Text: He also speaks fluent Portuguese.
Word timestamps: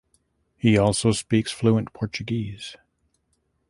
He 0.57 0.79
also 0.79 1.11
speaks 1.11 1.51
fluent 1.51 1.93
Portuguese. 1.93 2.75